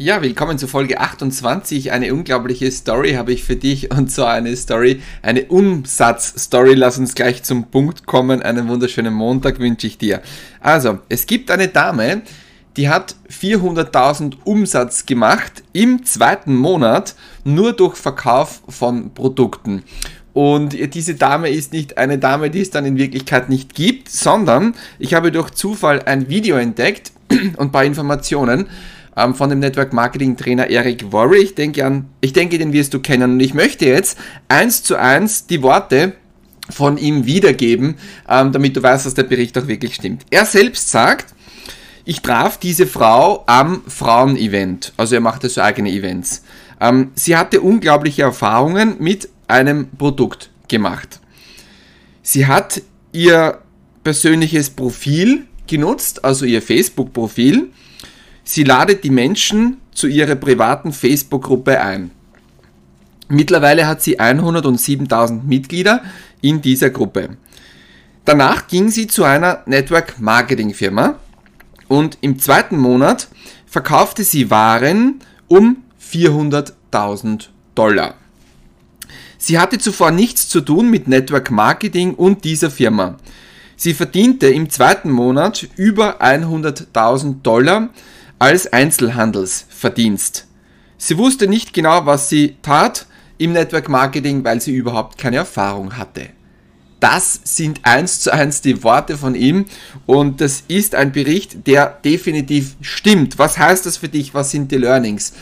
Ja, 0.00 0.22
willkommen 0.22 0.58
zu 0.58 0.68
Folge 0.68 1.00
28. 1.00 1.90
Eine 1.90 2.14
unglaubliche 2.14 2.70
Story 2.70 3.14
habe 3.14 3.32
ich 3.32 3.42
für 3.42 3.56
dich 3.56 3.90
und 3.90 4.12
zwar 4.12 4.30
eine 4.30 4.56
Story, 4.56 5.02
eine 5.22 5.46
Umsatzstory. 5.46 6.74
Lass 6.74 7.00
uns 7.00 7.16
gleich 7.16 7.42
zum 7.42 7.64
Punkt 7.64 8.06
kommen. 8.06 8.40
Einen 8.40 8.68
wunderschönen 8.68 9.12
Montag 9.12 9.58
wünsche 9.58 9.88
ich 9.88 9.98
dir. 9.98 10.22
Also, 10.60 11.00
es 11.08 11.26
gibt 11.26 11.50
eine 11.50 11.66
Dame, 11.66 12.22
die 12.76 12.88
hat 12.88 13.16
400.000 13.28 14.34
Umsatz 14.44 15.04
gemacht 15.04 15.64
im 15.72 16.04
zweiten 16.04 16.54
Monat 16.54 17.16
nur 17.42 17.72
durch 17.72 17.96
Verkauf 17.96 18.62
von 18.68 19.12
Produkten. 19.14 19.82
Und 20.32 20.94
diese 20.94 21.16
Dame 21.16 21.50
ist 21.50 21.72
nicht 21.72 21.98
eine 21.98 22.18
Dame, 22.18 22.50
die 22.50 22.60
es 22.60 22.70
dann 22.70 22.84
in 22.84 22.98
Wirklichkeit 22.98 23.48
nicht 23.48 23.74
gibt, 23.74 24.08
sondern 24.10 24.76
ich 25.00 25.14
habe 25.14 25.32
durch 25.32 25.50
Zufall 25.50 26.02
ein 26.02 26.28
Video 26.28 26.56
entdeckt 26.56 27.10
und 27.30 27.58
ein 27.58 27.72
paar 27.72 27.82
Informationen 27.84 28.68
ähm, 29.18 29.34
von 29.34 29.50
dem 29.50 29.58
Network 29.58 29.92
Marketing 29.92 30.36
Trainer 30.36 30.70
Eric 30.70 31.12
Worry. 31.12 31.38
Ich 31.38 31.54
denke 31.54 31.84
an, 31.84 32.06
ich 32.20 32.32
denke, 32.32 32.58
den 32.58 32.72
wirst 32.72 32.94
du 32.94 33.00
kennen. 33.00 33.32
Und 33.32 33.40
ich 33.40 33.54
möchte 33.54 33.86
jetzt 33.86 34.18
eins 34.48 34.82
zu 34.82 34.96
eins 34.96 35.46
die 35.46 35.62
Worte 35.62 36.14
von 36.70 36.98
ihm 36.98 37.26
wiedergeben, 37.26 37.96
ähm, 38.28 38.52
damit 38.52 38.76
du 38.76 38.82
weißt, 38.82 39.06
dass 39.06 39.14
der 39.14 39.24
Bericht 39.24 39.58
auch 39.58 39.66
wirklich 39.66 39.94
stimmt. 39.94 40.24
Er 40.30 40.44
selbst 40.44 40.90
sagt, 40.90 41.34
ich 42.04 42.22
traf 42.22 42.58
diese 42.58 42.86
Frau 42.86 43.44
am 43.46 43.82
Frauen-Event. 43.86 44.92
Also 44.96 45.14
er 45.14 45.20
machte 45.20 45.48
so 45.48 45.60
eigene 45.60 45.90
Events. 45.90 46.42
Ähm, 46.80 47.10
sie 47.14 47.36
hatte 47.36 47.60
unglaubliche 47.60 48.22
Erfahrungen 48.22 48.96
mit 48.98 49.28
einem 49.46 49.88
Produkt 49.90 50.50
gemacht. 50.68 51.20
Sie 52.22 52.46
hat 52.46 52.82
ihr 53.12 53.58
persönliches 54.04 54.70
Profil 54.70 55.46
genutzt, 55.66 56.24
also 56.24 56.44
ihr 56.44 56.62
Facebook-Profil, 56.62 57.70
Sie 58.50 58.64
ladet 58.64 59.04
die 59.04 59.10
Menschen 59.10 59.76
zu 59.92 60.06
ihrer 60.06 60.34
privaten 60.34 60.94
Facebook-Gruppe 60.94 61.82
ein. 61.82 62.12
Mittlerweile 63.28 63.86
hat 63.86 64.00
sie 64.00 64.18
107.000 64.18 65.42
Mitglieder 65.44 66.02
in 66.40 66.62
dieser 66.62 66.88
Gruppe. 66.88 67.36
Danach 68.24 68.66
ging 68.66 68.88
sie 68.88 69.06
zu 69.06 69.24
einer 69.24 69.64
Network 69.66 70.18
Marketing 70.18 70.72
Firma 70.72 71.16
und 71.88 72.16
im 72.22 72.38
zweiten 72.38 72.78
Monat 72.78 73.28
verkaufte 73.66 74.24
sie 74.24 74.50
Waren 74.50 75.20
um 75.48 75.82
400.000 76.10 77.48
Dollar. 77.74 78.14
Sie 79.36 79.58
hatte 79.58 79.76
zuvor 79.76 80.10
nichts 80.10 80.48
zu 80.48 80.62
tun 80.62 80.88
mit 80.88 81.06
Network 81.06 81.50
Marketing 81.50 82.14
und 82.14 82.44
dieser 82.44 82.70
Firma. 82.70 83.18
Sie 83.76 83.92
verdiente 83.92 84.48
im 84.48 84.70
zweiten 84.70 85.10
Monat 85.10 85.68
über 85.76 86.22
100.000 86.22 87.42
Dollar 87.42 87.90
als 88.38 88.72
Einzelhandelsverdienst. 88.72 90.46
Sie 90.96 91.18
wusste 91.18 91.48
nicht 91.48 91.72
genau, 91.72 92.06
was 92.06 92.28
sie 92.28 92.56
tat 92.62 93.06
im 93.38 93.52
Network 93.52 93.88
Marketing, 93.88 94.44
weil 94.44 94.60
sie 94.60 94.74
überhaupt 94.74 95.18
keine 95.18 95.36
Erfahrung 95.36 95.96
hatte. 95.96 96.30
Das 97.00 97.40
sind 97.44 97.80
eins 97.84 98.18
zu 98.18 98.32
eins 98.32 98.60
die 98.60 98.82
Worte 98.82 99.16
von 99.16 99.36
ihm 99.36 99.66
und 100.04 100.40
das 100.40 100.64
ist 100.66 100.96
ein 100.96 101.12
Bericht, 101.12 101.68
der 101.68 101.86
definitiv 102.04 102.74
stimmt. 102.80 103.38
Was 103.38 103.56
heißt 103.56 103.86
das 103.86 103.98
für 103.98 104.08
dich? 104.08 104.34
Was 104.34 104.50
sind 104.50 104.72
die 104.72 104.78
Learnings? 104.78 105.32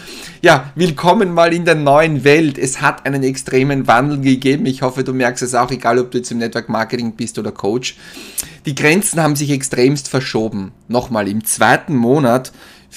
Ja, 0.43 0.71
willkommen 0.75 1.33
mal 1.33 1.55
in 1.55 1.65
der 1.65 1.75
neuen 1.75 2.25
Welt. 2.25 2.59
Es 2.59 2.83
hat 2.83 3.07
einen 3.07 3.23
extremen 3.23 3.87
Wandel 3.87 4.21
gegeben. 4.21 4.67
Ich 4.67 4.83
hoffe, 4.83 5.03
du 5.03 5.15
merkst 5.15 5.43
es 5.43 5.55
auch, 5.55 5.71
egal 5.71 5.99
ob 5.99 6.11
du 6.11 6.19
jetzt 6.19 6.31
im 6.31 6.39
Network 6.39 6.69
Marketing 6.69 7.13
bist 7.13 7.39
oder 7.39 7.53
Coach. 7.53 7.97
Die 8.67 8.75
Grenzen 8.75 9.23
haben 9.23 9.35
sich 9.35 9.51
extremst 9.51 10.09
verschoben. 10.09 10.73
Nochmal, 10.89 11.27
im 11.27 11.43
zweiten 11.47 11.97
Monat 11.97 12.53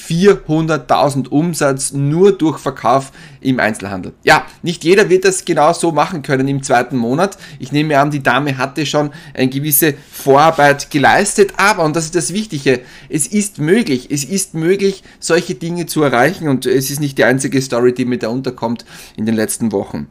400.000 0.07 1.27
Umsatz 1.27 1.91
nur 1.91 2.31
durch 2.31 2.59
Verkauf 2.59 3.11
im 3.41 3.59
Einzelhandel. 3.59 4.13
Ja, 4.23 4.45
nicht 4.61 4.83
jeder 4.83 5.09
wird 5.09 5.25
das 5.25 5.45
genau 5.45 5.73
so 5.73 5.91
machen 5.91 6.21
können 6.21 6.47
im 6.47 6.63
zweiten 6.63 6.97
Monat. 6.97 7.37
Ich 7.59 7.71
nehme 7.71 7.99
an, 7.99 8.11
die 8.11 8.23
Dame 8.23 8.57
hatte 8.57 8.85
schon 8.85 9.11
eine 9.33 9.49
gewisse 9.49 9.93
Vorarbeit 10.11 10.91
geleistet, 10.91 11.53
aber, 11.57 11.83
und 11.83 11.95
das 11.95 12.05
ist 12.05 12.15
das 12.15 12.33
Wichtige, 12.33 12.81
es 13.09 13.27
ist 13.27 13.59
möglich, 13.59 14.09
es 14.11 14.23
ist 14.23 14.53
möglich, 14.53 15.03
solche 15.19 15.55
Dinge 15.55 15.85
zu 15.85 16.03
erreichen 16.03 16.47
und 16.47 16.65
es 16.65 16.89
ist 16.89 16.99
nicht 16.99 17.17
die 17.17 17.23
einzige 17.23 17.61
Story, 17.61 17.93
die 17.93 18.05
mir 18.05 18.19
da 18.19 18.29
unterkommt 18.29 18.85
in 19.15 19.25
den 19.25 19.35
letzten 19.35 19.71
Wochen. 19.71 20.07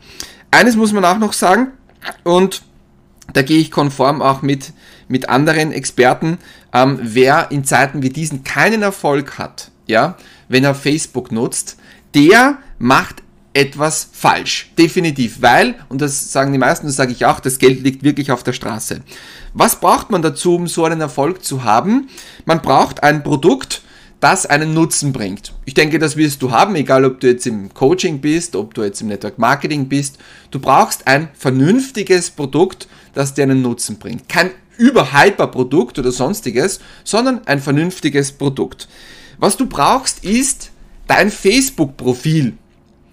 Eines 0.51 0.77
muss 0.77 0.93
man 0.93 1.05
auch 1.05 1.19
noch 1.19 1.33
sagen 1.33 1.69
und 2.25 2.63
da 3.33 3.43
gehe 3.43 3.59
ich 3.59 3.71
konform 3.71 4.23
auch 4.23 4.43
mit, 4.43 4.73
mit 5.09 5.29
anderen 5.29 5.73
Experten, 5.73 6.39
ähm, 6.73 6.99
wer 7.03 7.51
in 7.51 7.65
Zeiten 7.65 8.03
wie 8.03 8.11
diesen 8.11 8.45
keinen 8.45 8.83
Erfolg 8.83 9.39
hat, 9.39 9.71
ja, 9.87 10.17
wenn 10.49 10.65
er 10.65 10.75
Facebook 10.75 11.33
nutzt, 11.33 11.77
der 12.15 12.59
macht 12.79 13.23
etwas 13.55 14.09
falsch. 14.13 14.71
Definitiv, 14.79 15.43
weil, 15.43 15.75
und 15.89 16.01
das 16.01 16.33
sagen 16.33 16.53
die 16.53 16.59
meisten, 16.59 16.87
das 16.87 16.97
sage 16.97 17.13
ich 17.13 17.25
auch, 17.25 17.41
das 17.41 17.59
Geld 17.59 17.83
liegt 17.83 18.03
wirklich 18.05 18.31
auf 18.31 18.43
der 18.43 18.53
Straße. 18.53 19.01
Was 19.55 19.81
braucht 19.81 20.11
man 20.11 20.23
dazu, 20.23 20.55
um 20.55 20.69
so 20.69 20.85
einen 20.85 21.01
Erfolg 21.01 21.45
zu 21.45 21.65
haben? 21.65 22.09
Man 22.45 22.63
braucht 22.63 23.03
ein 23.03 23.23
Produkt, 23.23 23.83
das 24.21 24.47
einen 24.47 24.75
Nutzen 24.75 25.13
bringt. 25.13 25.55
Ich 25.65 25.75
denke, 25.75 25.99
das 25.99 26.17
wirst 26.17 26.43
du 26.43 26.51
haben, 26.51 26.75
egal 26.75 27.05
ob 27.05 27.21
du 27.21 27.29
jetzt 27.29 27.47
im 27.47 27.73
Coaching 27.73 28.21
bist, 28.21 28.57
ob 28.57 28.75
du 28.75 28.83
jetzt 28.83 29.01
im 29.01 29.09
Network 29.09 29.39
Marketing 29.39 29.89
bist. 29.89 30.19
Du 30.51 30.59
brauchst 30.59 31.07
ein 31.07 31.29
vernünftiges 31.35 32.31
Produkt, 32.31 32.89
das 33.15 33.35
dir 33.35 33.43
einen 33.43 33.63
Nutzen 33.63 33.99
bringt. 33.99 34.29
Kein 34.29 34.51
Überhyper-Produkt 34.79 35.99
oder 35.99 36.13
sonstiges, 36.13 36.81
sondern 37.05 37.47
ein 37.47 37.61
vernünftiges 37.61 38.33
Produkt. 38.33 38.89
Was 39.39 39.57
du 39.57 39.67
brauchst, 39.67 40.25
ist 40.25 40.71
dein 41.07 41.31
Facebook-Profil. 41.31 42.55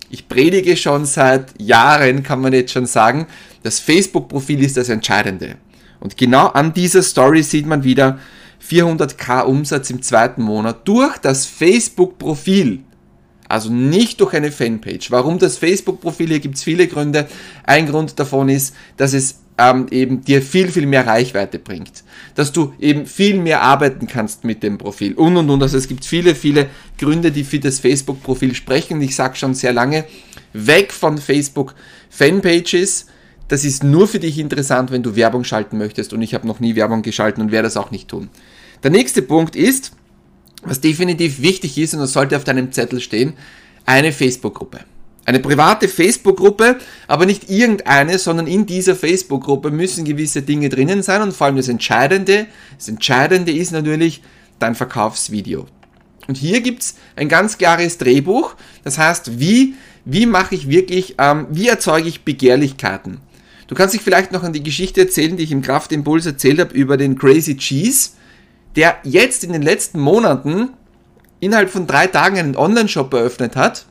Ich 0.09 0.27
predige 0.27 0.77
schon 0.77 1.05
seit 1.05 1.59
Jahren, 1.59 2.23
kann 2.23 2.39
man 2.39 2.53
jetzt 2.53 2.71
schon 2.71 2.85
sagen, 2.85 3.27
das 3.63 3.79
Facebook-Profil 3.79 4.63
ist 4.63 4.77
das 4.77 4.89
Entscheidende. 4.89 5.57
Und 5.99 6.17
genau 6.17 6.47
an 6.47 6.73
dieser 6.73 7.01
Story 7.01 7.41
sieht 7.43 7.65
man 7.65 7.83
wieder 7.83 8.19
400k 8.67 9.43
Umsatz 9.43 9.89
im 9.89 10.01
zweiten 10.01 10.43
Monat 10.43 10.87
durch 10.87 11.17
das 11.17 11.45
Facebook-Profil. 11.45 12.83
Also 13.47 13.71
nicht 13.71 14.21
durch 14.21 14.33
eine 14.33 14.51
Fanpage. 14.51 15.11
Warum 15.11 15.37
das 15.37 15.57
Facebook-Profil? 15.57 16.29
Hier 16.29 16.39
gibt 16.39 16.55
es 16.55 16.63
viele 16.63 16.87
Gründe. 16.87 17.27
Ein 17.63 17.87
Grund 17.87 18.19
davon 18.19 18.49
ist, 18.49 18.75
dass 18.97 19.13
es 19.13 19.39
ähm, 19.57 19.87
eben 19.91 20.21
dir 20.21 20.41
viel, 20.41 20.69
viel 20.69 20.85
mehr 20.85 21.07
Reichweite 21.07 21.59
bringt. 21.59 22.03
Dass 22.35 22.51
du 22.51 22.73
eben 22.79 23.05
viel 23.05 23.39
mehr 23.39 23.61
arbeiten 23.61 24.07
kannst 24.07 24.43
mit 24.43 24.63
dem 24.63 24.77
Profil 24.77 25.13
und 25.13 25.37
und 25.37 25.49
und. 25.49 25.63
Also 25.63 25.77
es 25.77 25.87
gibt 25.87 26.05
viele, 26.05 26.35
viele 26.35 26.67
Gründe, 26.97 27.31
die 27.31 27.43
für 27.43 27.59
das 27.59 27.79
Facebook-Profil 27.79 28.53
sprechen. 28.55 29.01
Ich 29.01 29.15
sage 29.15 29.35
schon 29.35 29.53
sehr 29.53 29.73
lange, 29.73 30.05
weg 30.53 30.91
von 30.91 31.17
Facebook-Fanpages. 31.17 33.07
Das 33.47 33.63
ist 33.63 33.83
nur 33.83 34.07
für 34.07 34.19
dich 34.19 34.39
interessant, 34.39 34.91
wenn 34.91 35.03
du 35.03 35.15
Werbung 35.15 35.43
schalten 35.43 35.77
möchtest 35.77 36.13
und 36.13 36.21
ich 36.21 36.33
habe 36.33 36.47
noch 36.47 36.59
nie 36.59 36.75
Werbung 36.75 37.03
geschalten 37.03 37.43
und 37.43 37.51
werde 37.51 37.67
das 37.67 37.77
auch 37.77 37.91
nicht 37.91 38.07
tun. 38.07 38.29
Der 38.83 38.91
nächste 38.91 39.21
Punkt 39.21 39.55
ist, 39.55 39.91
was 40.63 40.81
definitiv 40.81 41.41
wichtig 41.41 41.77
ist 41.77 41.93
und 41.93 41.99
das 41.99 42.13
sollte 42.13 42.35
auf 42.35 42.43
deinem 42.43 42.71
Zettel 42.71 42.99
stehen, 42.99 43.33
eine 43.85 44.11
Facebook-Gruppe. 44.11 44.79
Eine 45.27 45.39
private 45.39 45.87
Facebook-Gruppe, 45.87 46.77
aber 47.07 47.25
nicht 47.25 47.49
irgendeine, 47.49 48.19
sondern 48.19 48.45
in 48.45 48.67
dieser 48.67 48.95
Facebook-Gruppe 48.95 49.71
müssen 49.71 50.05
gewisse 50.05 50.43
Dinge 50.43 50.69
drinnen 50.69 51.01
sein 51.01 51.23
und 51.23 51.33
vor 51.33 51.47
allem 51.47 51.55
das 51.55 51.67
Entscheidende, 51.67 52.45
das 52.77 52.87
Entscheidende 52.87 53.51
ist 53.51 53.71
natürlich 53.71 54.21
dein 54.59 54.75
Verkaufsvideo. 54.75 55.65
Und 56.27 56.37
hier 56.37 56.61
gibt's 56.61 56.97
ein 57.15 57.27
ganz 57.27 57.57
klares 57.57 57.97
Drehbuch, 57.97 58.55
das 58.83 58.99
heißt, 58.99 59.39
wie, 59.39 59.73
wie 60.05 60.27
mache 60.27 60.53
ich 60.53 60.69
wirklich, 60.69 61.15
ähm, 61.17 61.47
wie 61.49 61.67
erzeuge 61.67 62.07
ich 62.07 62.23
Begehrlichkeiten? 62.23 63.17
Du 63.67 63.73
kannst 63.73 63.95
dich 63.95 64.01
vielleicht 64.01 64.31
noch 64.31 64.43
an 64.43 64.53
die 64.53 64.63
Geschichte 64.63 65.01
erzählen, 65.01 65.37
die 65.37 65.43
ich 65.43 65.51
im 65.51 65.63
Kraftimpuls 65.63 66.27
erzählt 66.27 66.59
habe 66.59 66.75
über 66.75 66.97
den 66.97 67.17
Crazy 67.17 67.57
Cheese, 67.57 68.11
der 68.75 68.97
jetzt 69.03 69.43
in 69.43 69.53
den 69.53 69.63
letzten 69.63 69.99
Monaten 69.99 70.69
innerhalb 71.39 71.71
von 71.71 71.87
drei 71.87 72.05
Tagen 72.05 72.37
einen 72.37 72.55
Online-Shop 72.55 73.11
eröffnet 73.11 73.55
hat 73.55 73.85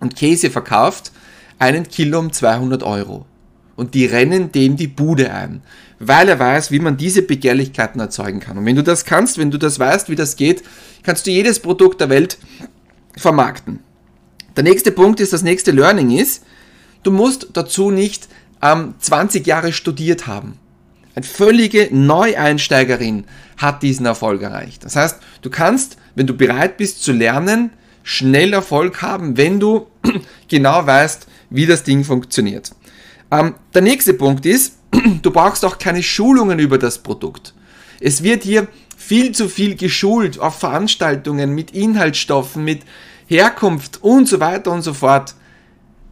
und 0.00 0.16
Käse 0.16 0.50
verkauft, 0.50 1.12
einen 1.58 1.88
Kilo 1.88 2.18
um 2.18 2.32
200 2.32 2.82
Euro. 2.82 3.26
Und 3.76 3.94
die 3.94 4.06
rennen 4.06 4.50
dem 4.52 4.76
die 4.76 4.88
Bude 4.88 5.32
ein, 5.32 5.62
weil 5.98 6.28
er 6.28 6.38
weiß, 6.38 6.70
wie 6.70 6.80
man 6.80 6.96
diese 6.96 7.22
Begehrlichkeiten 7.22 8.00
erzeugen 8.00 8.40
kann. 8.40 8.58
Und 8.58 8.66
wenn 8.66 8.76
du 8.76 8.82
das 8.82 9.04
kannst, 9.04 9.38
wenn 9.38 9.50
du 9.50 9.58
das 9.58 9.78
weißt, 9.78 10.08
wie 10.08 10.16
das 10.16 10.36
geht, 10.36 10.64
kannst 11.02 11.26
du 11.26 11.30
jedes 11.30 11.60
Produkt 11.60 12.00
der 12.00 12.08
Welt 12.08 12.38
vermarkten. 13.16 13.80
Der 14.56 14.64
nächste 14.64 14.90
Punkt 14.90 15.20
ist, 15.20 15.32
das 15.32 15.42
nächste 15.42 15.70
Learning 15.70 16.10
ist, 16.10 16.42
du 17.04 17.12
musst 17.12 17.50
dazu 17.52 17.90
nicht 17.90 18.28
ähm, 18.62 18.94
20 18.98 19.46
Jahre 19.46 19.72
studiert 19.72 20.26
haben. 20.26 20.58
Eine 21.14 21.24
völlige 21.24 21.88
Neueinsteigerin 21.92 23.24
hat 23.56 23.82
diesen 23.82 24.06
Erfolg 24.06 24.42
erreicht. 24.42 24.84
Das 24.84 24.96
heißt, 24.96 25.18
du 25.42 25.50
kannst, 25.50 25.96
wenn 26.14 26.26
du 26.26 26.36
bereit 26.36 26.76
bist 26.76 27.02
zu 27.02 27.12
lernen, 27.12 27.70
schnell 28.02 28.52
Erfolg 28.52 29.02
haben, 29.02 29.36
wenn 29.36 29.60
du 29.60 29.86
genau 30.48 30.86
weißt, 30.86 31.26
wie 31.50 31.66
das 31.66 31.82
Ding 31.82 32.04
funktioniert. 32.04 32.72
Ähm, 33.30 33.54
der 33.74 33.82
nächste 33.82 34.14
Punkt 34.14 34.46
ist, 34.46 34.78
du 35.22 35.30
brauchst 35.30 35.64
auch 35.64 35.78
keine 35.78 36.02
Schulungen 36.02 36.58
über 36.58 36.78
das 36.78 36.98
Produkt. 36.98 37.54
Es 38.00 38.22
wird 38.22 38.42
hier 38.42 38.68
viel 38.96 39.32
zu 39.32 39.48
viel 39.48 39.74
geschult 39.74 40.38
auf 40.38 40.58
Veranstaltungen 40.58 41.54
mit 41.54 41.70
Inhaltsstoffen, 41.72 42.64
mit 42.64 42.82
Herkunft 43.26 44.02
und 44.02 44.28
so 44.28 44.40
weiter 44.40 44.70
und 44.72 44.82
so 44.82 44.94
fort. 44.94 45.34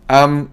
Ähm, 0.09 0.49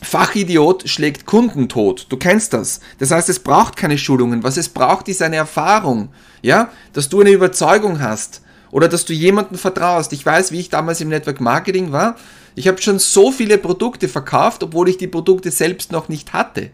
Fachidiot 0.00 0.88
schlägt 0.88 1.26
Kundentod. 1.26 2.06
Du 2.08 2.16
kennst 2.16 2.52
das. 2.52 2.80
Das 2.98 3.10
heißt, 3.10 3.28
es 3.28 3.40
braucht 3.40 3.76
keine 3.76 3.98
Schulungen. 3.98 4.44
Was 4.44 4.56
es 4.56 4.68
braucht, 4.68 5.08
ist 5.08 5.22
eine 5.22 5.36
Erfahrung. 5.36 6.10
Ja, 6.40 6.70
dass 6.92 7.08
du 7.08 7.20
eine 7.20 7.30
Überzeugung 7.30 8.00
hast 8.00 8.42
oder 8.70 8.88
dass 8.88 9.04
du 9.04 9.12
jemandem 9.12 9.58
vertraust. 9.58 10.12
Ich 10.12 10.24
weiß, 10.24 10.52
wie 10.52 10.60
ich 10.60 10.68
damals 10.68 11.00
im 11.00 11.08
Network 11.08 11.40
Marketing 11.40 11.92
war. 11.92 12.16
Ich 12.54 12.68
habe 12.68 12.82
schon 12.82 12.98
so 12.98 13.30
viele 13.30 13.58
Produkte 13.58 14.08
verkauft, 14.08 14.62
obwohl 14.62 14.88
ich 14.88 14.98
die 14.98 15.06
Produkte 15.06 15.50
selbst 15.50 15.92
noch 15.92 16.08
nicht 16.08 16.32
hatte. 16.32 16.70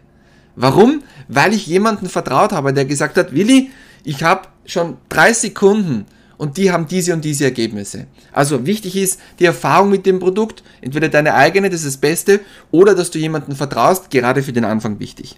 Warum? 0.55 1.03
Weil 1.27 1.53
ich 1.53 1.67
jemandem 1.67 2.09
vertraut 2.09 2.51
habe, 2.51 2.73
der 2.73 2.85
gesagt 2.85 3.17
hat, 3.17 3.33
Willi, 3.33 3.71
ich 4.03 4.23
habe 4.23 4.47
schon 4.65 4.97
30 5.09 5.53
Kunden 5.53 6.05
und 6.37 6.57
die 6.57 6.71
haben 6.71 6.87
diese 6.87 7.13
und 7.13 7.23
diese 7.23 7.45
Ergebnisse. 7.45 8.07
Also 8.31 8.65
wichtig 8.65 8.95
ist 8.95 9.19
die 9.39 9.45
Erfahrung 9.45 9.89
mit 9.89 10.05
dem 10.05 10.19
Produkt, 10.19 10.63
entweder 10.81 11.09
deine 11.09 11.33
eigene, 11.33 11.69
das 11.69 11.81
ist 11.81 11.95
das 11.95 11.97
Beste, 11.97 12.41
oder 12.71 12.95
dass 12.95 13.11
du 13.11 13.19
jemandem 13.19 13.55
vertraust, 13.55 14.09
gerade 14.09 14.43
für 14.43 14.53
den 14.53 14.65
Anfang 14.65 14.99
wichtig. 14.99 15.37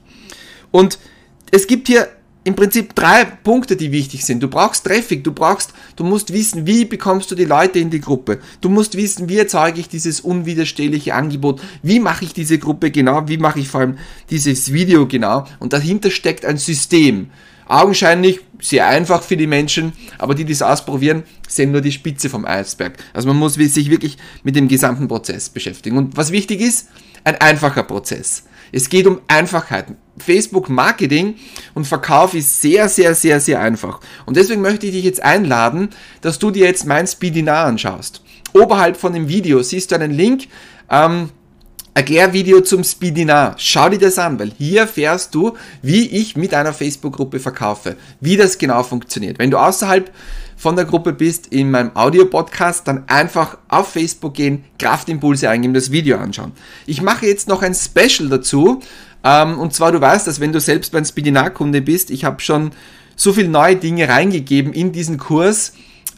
Und 0.72 1.00
es 1.52 1.68
gibt 1.68 1.88
hier 1.88 2.08
im 2.48 2.56
Prinzip 2.56 2.96
drei 2.96 3.26
Punkte, 3.26 3.76
die 3.76 3.92
wichtig 3.92 4.26
sind. 4.26 4.42
Du 4.42 4.48
brauchst 4.48 4.86
Traffic, 4.86 5.22
du 5.22 5.34
brauchst, 5.34 5.74
du 5.98 6.06
musst 6.06 6.32
wissen, 6.32 6.66
wie 6.66 6.86
bekommst 6.86 7.30
du 7.30 7.36
die 7.36 7.44
Leute 7.44 7.78
in 7.80 7.90
die 7.90 8.00
Gruppe. 8.00 8.40
Du 8.62 8.70
musst 8.70 8.96
wissen, 8.96 9.28
wie 9.28 9.38
erzeuge 9.38 9.82
ich 9.82 9.90
dieses 9.90 10.22
unwiderstehliche 10.22 11.14
Angebot, 11.14 11.60
wie 11.84 12.00
mache 12.00 12.24
ich 12.24 12.34
diese 12.34 12.58
Gruppe 12.58 12.90
genau, 12.90 13.28
wie 13.28 13.38
mache 13.38 13.60
ich 13.60 13.68
vor 13.68 13.82
allem 13.82 13.98
dieses 14.30 14.72
Video 14.72 15.08
genau. 15.08 15.46
Und 15.60 15.74
dahinter 15.74 16.10
steckt 16.10 16.46
ein 16.46 16.58
System. 16.58 17.32
Augenscheinlich 17.68 18.40
sehr 18.60 18.88
einfach 18.88 19.24
für 19.24 19.38
die 19.38 19.48
Menschen, 19.48 19.94
aber 20.18 20.36
die, 20.36 20.46
die 20.46 20.54
es 20.54 20.62
ausprobieren, 20.62 21.24
sehen 21.48 21.72
nur 21.72 21.82
die 21.82 21.92
Spitze 21.92 22.30
vom 22.30 22.46
Eisberg. 22.46 22.98
Also 23.14 23.28
man 23.28 23.38
muss 23.38 23.56
sich 23.56 23.90
wirklich 23.90 24.18
mit 24.44 24.56
dem 24.56 24.68
gesamten 24.68 25.08
Prozess 25.08 25.50
beschäftigen. 25.50 25.98
Und 25.98 26.18
was 26.18 26.32
wichtig 26.32 26.62
ist, 26.62 26.88
ein 27.24 27.36
einfacher 27.36 27.84
Prozess. 27.84 28.44
Es 28.72 28.90
geht 28.90 29.08
um 29.08 29.22
Einfachheit. 29.28 29.86
Facebook 30.18 30.70
Marketing 30.70 31.36
und 31.74 31.86
Verkauf 31.86 32.34
ist 32.34 32.62
sehr, 32.62 32.90
sehr, 32.90 33.16
sehr, 33.16 33.40
sehr 33.40 33.60
einfach. 33.60 34.00
Und 34.26 34.36
deswegen 34.36 34.62
möchte 34.62 34.88
ich 34.88 34.94
dich 34.94 35.06
jetzt 35.06 35.24
einladen, 35.24 35.90
dass 36.22 36.40
du 36.40 36.52
dir 36.52 36.66
jetzt 36.66 36.86
mein 36.86 37.08
Speedinar 37.08 37.66
anschaust. 37.66 38.22
Oberhalb 38.54 38.98
von 38.98 39.14
dem 39.14 39.28
Video 39.28 39.62
siehst 39.62 39.92
du 39.92 39.96
einen 39.96 40.12
Link, 40.12 40.48
ähm, 40.90 41.30
Erklärvideo 41.98 42.62
zum 42.62 42.84
Speedinar. 42.84 43.56
Schau 43.58 43.90
dir 43.90 43.98
das 43.98 44.20
an, 44.20 44.38
weil 44.38 44.52
hier 44.56 44.82
erfährst 44.82 45.34
du, 45.34 45.58
wie 45.82 46.06
ich 46.06 46.38
mit 46.38 46.54
einer 46.54 46.72
Facebook-Gruppe 46.72 47.40
verkaufe, 47.40 47.96
wie 48.22 48.38
das 48.38 48.60
genau 48.60 48.84
funktioniert. 48.84 49.40
Wenn 49.40 49.50
du 49.50 49.58
außerhalb 49.58 50.12
von 50.56 50.76
der 50.76 50.86
Gruppe 50.86 51.12
bist, 51.12 51.48
in 51.48 51.72
meinem 51.72 51.96
Audio-Podcast, 51.96 52.88
dann 52.88 53.06
einfach 53.08 53.58
auf 53.68 53.94
Facebook 53.94 54.36
gehen, 54.36 54.64
Kraftimpulse 54.78 55.50
eingeben, 55.50 55.74
das 55.74 55.92
Video 55.92 56.20
anschauen. 56.20 56.52
Ich 56.86 57.02
mache 57.02 57.26
jetzt 57.26 57.48
noch 57.48 57.64
ein 57.64 57.74
Special 57.74 58.30
dazu, 58.30 58.80
ähm, 59.24 59.58
und 59.58 59.74
zwar, 59.74 59.92
du 59.92 60.00
weißt, 60.00 60.28
dass 60.28 60.40
wenn 60.40 60.54
du 60.54 60.60
selbst 60.60 60.94
mein 60.94 61.04
Speedinar-Kunde 61.04 61.82
bist, 61.82 62.12
ich 62.12 62.26
habe 62.26 62.42
schon 62.42 62.74
so 63.16 63.34
viele 63.34 63.50
neue 63.50 63.76
Dinge 63.76 64.08
reingegeben 64.08 64.72
in 64.72 64.92
diesen 64.92 65.18
Kurs, 65.18 65.74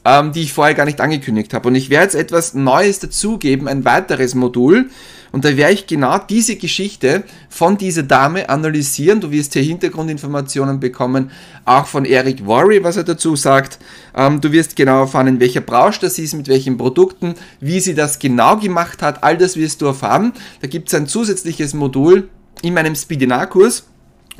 ähm, 0.09 0.31
die 0.31 0.41
ich 0.41 0.53
vorher 0.53 0.73
gar 0.73 0.85
nicht 0.85 1.01
angekündigt 1.01 1.53
habe. 1.53 1.67
Und 1.67 1.75
ich 1.75 1.91
werde 1.91 2.05
jetzt 2.05 2.15
etwas 2.15 2.55
Neues 2.55 2.99
dazugeben, 2.99 3.67
ein 3.67 3.85
weiteres 3.85 4.33
Modul, 4.33 4.89
und 5.31 5.45
da 5.45 5.55
werde 5.55 5.73
ich 5.73 5.85
genau 5.85 6.17
diese 6.17 6.55
Geschichte 6.55 7.23
von 7.49 7.77
dieser 7.77 8.01
Dame 8.01 8.49
analysieren. 8.49 9.21
Du 9.21 9.29
wirst 9.29 9.53
hier 9.53 9.61
Hintergrundinformationen 9.61 10.79
bekommen, 10.79 11.29
auch 11.65 11.85
von 11.85 12.05
Eric 12.05 12.47
Worry, 12.47 12.83
was 12.83 12.97
er 12.97 13.03
dazu 13.03 13.35
sagt. 13.35 13.77
Ähm, 14.15 14.41
du 14.41 14.51
wirst 14.51 14.75
genau 14.75 15.01
erfahren, 15.01 15.27
in 15.27 15.39
welcher 15.39 15.61
Branche 15.61 16.01
das 16.01 16.17
ist, 16.17 16.33
mit 16.33 16.47
welchen 16.47 16.77
Produkten, 16.77 17.35
wie 17.59 17.79
sie 17.79 17.93
das 17.93 18.17
genau 18.17 18.57
gemacht 18.57 19.03
hat. 19.03 19.23
All 19.23 19.37
das 19.37 19.55
wirst 19.55 19.81
du 19.81 19.85
erfahren. 19.85 20.33
Da 20.61 20.67
gibt 20.67 20.87
es 20.87 20.95
ein 20.95 21.05
zusätzliches 21.05 21.75
Modul 21.75 22.29
in 22.63 22.73
meinem 22.73 22.95
Speedinar-Kurs. 22.95 23.88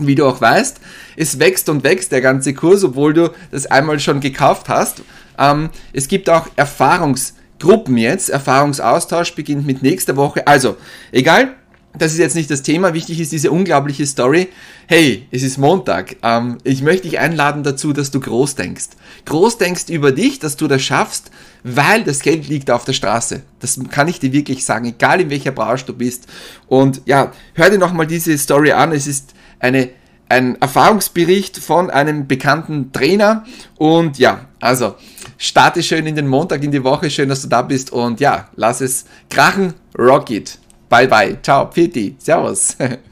Wie 0.07 0.15
du 0.15 0.25
auch 0.25 0.41
weißt, 0.41 0.79
es 1.15 1.39
wächst 1.39 1.69
und 1.69 1.83
wächst 1.83 2.11
der 2.11 2.21
ganze 2.21 2.53
Kurs, 2.53 2.83
obwohl 2.83 3.13
du 3.13 3.31
das 3.51 3.65
einmal 3.65 3.99
schon 3.99 4.19
gekauft 4.19 4.69
hast. 4.69 5.01
Ähm, 5.37 5.69
es 5.93 6.07
gibt 6.07 6.29
auch 6.29 6.47
Erfahrungs- 6.55 7.33
Gruppen 7.59 7.97
jetzt. 7.97 8.29
Erfahrungsaustausch 8.29 9.35
beginnt 9.35 9.67
mit 9.67 9.83
nächster 9.83 10.15
Woche. 10.15 10.47
Also, 10.47 10.77
egal, 11.11 11.55
das 11.97 12.13
ist 12.13 12.19
jetzt 12.19 12.35
nicht 12.35 12.49
das 12.49 12.61
Thema. 12.61 12.93
Wichtig 12.93 13.19
ist 13.19 13.31
diese 13.31 13.51
unglaubliche 13.51 14.05
Story. 14.05 14.47
Hey, 14.87 15.27
es 15.31 15.43
ist 15.43 15.57
Montag. 15.57 16.15
Ähm, 16.23 16.57
ich 16.63 16.81
möchte 16.81 17.09
dich 17.09 17.19
einladen 17.19 17.63
dazu, 17.63 17.93
dass 17.93 18.11
du 18.11 18.19
groß 18.19 18.55
denkst. 18.55 18.89
Groß 19.25 19.57
denkst 19.57 19.89
über 19.89 20.11
dich, 20.11 20.39
dass 20.39 20.55
du 20.55 20.67
das 20.67 20.81
schaffst, 20.81 21.31
weil 21.63 22.03
das 22.03 22.21
Geld 22.21 22.47
liegt 22.47 22.71
auf 22.71 22.85
der 22.85 22.93
Straße. 22.93 23.41
Das 23.59 23.79
kann 23.89 24.07
ich 24.07 24.19
dir 24.19 24.31
wirklich 24.31 24.63
sagen, 24.63 24.85
egal 24.85 25.19
in 25.19 25.29
welcher 25.29 25.51
Branche 25.51 25.85
du 25.85 25.93
bist. 25.93 26.27
Und 26.67 27.01
ja, 27.05 27.33
hör 27.55 27.69
dir 27.69 27.77
nochmal 27.77 28.07
diese 28.07 28.37
Story 28.37 28.71
an. 28.71 28.93
Es 28.93 29.05
ist 29.05 29.33
eine 29.59 29.89
ein 30.29 30.61
Erfahrungsbericht 30.61 31.57
von 31.57 31.89
einem 31.89 32.27
bekannten 32.27 32.91
Trainer. 32.91 33.45
Und 33.77 34.19
ja, 34.19 34.45
also 34.61 34.95
starte 35.37 35.81
schön 35.81 36.05
in 36.05 36.15
den 36.15 36.27
Montag, 36.27 36.63
in 36.63 36.71
die 36.71 36.83
Woche. 36.83 37.09
Schön, 37.09 37.29
dass 37.29 37.41
du 37.41 37.47
da 37.47 37.63
bist. 37.63 37.91
Und 37.91 38.19
ja, 38.19 38.47
lass 38.55 38.79
es 38.79 39.05
krachen. 39.29 39.73
Rock 39.97 40.29
it. 40.29 40.59
Bye 40.87 41.07
bye. 41.07 41.37
Ciao. 41.41 41.65
Piti. 41.65 42.15
Servus. 42.19 42.77